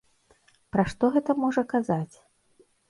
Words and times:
Пра 0.75 0.87
што 0.93 1.11
гэта 1.19 1.31
можа 1.45 1.61
казаць? 1.77 2.15